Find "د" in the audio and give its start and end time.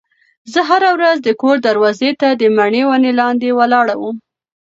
1.23-1.29, 2.41-2.43